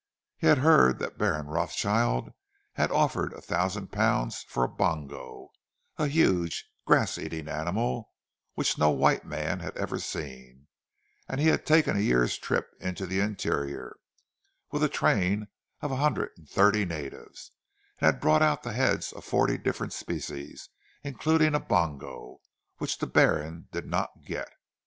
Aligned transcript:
He 0.35 0.47
had 0.47 0.57
heard 0.57 0.97
that 0.97 1.19
Baron 1.19 1.45
Rothschild 1.45 2.31
had 2.73 2.89
offered 2.91 3.33
a 3.33 3.41
thousand 3.41 3.91
pounds 3.91 4.43
for 4.49 4.63
a 4.63 4.67
"bongo," 4.67 5.51
a 5.97 6.07
huge 6.07 6.65
grass 6.87 7.19
eating 7.19 7.47
animal, 7.47 8.11
which 8.55 8.79
no 8.79 8.89
white 8.89 9.25
man 9.25 9.59
had 9.59 9.77
ever 9.77 9.99
seen; 9.99 10.65
and 11.29 11.39
he 11.39 11.49
had 11.49 11.67
taken 11.67 11.95
a 11.95 11.99
year's 11.99 12.39
trip 12.39 12.71
into 12.79 13.05
the 13.05 13.19
interior, 13.19 13.95
with 14.71 14.81
a 14.81 14.89
train 14.89 15.49
of 15.81 15.91
a 15.91 15.97
hundred 15.97 16.29
and 16.35 16.49
thirty 16.49 16.83
natives, 16.83 17.51
and 17.99 18.07
had 18.07 18.19
brought 18.19 18.41
out 18.41 18.63
the 18.63 18.73
heads 18.73 19.13
of 19.13 19.23
forty 19.23 19.55
different 19.55 19.93
species, 19.93 20.69
including 21.03 21.53
a 21.53 21.59
bongo—which 21.59 22.97
the 22.97 23.05
Baron 23.05 23.67
did 23.71 23.85
not 23.85 24.09
get! 24.25 24.49